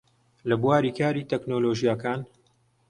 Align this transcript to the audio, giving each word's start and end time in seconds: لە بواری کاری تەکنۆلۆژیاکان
لە 0.49 0.55
بواری 0.61 0.91
کاری 0.99 1.27
تەکنۆلۆژیاکان 1.29 2.19